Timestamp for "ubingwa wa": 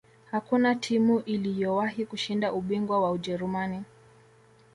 2.53-3.11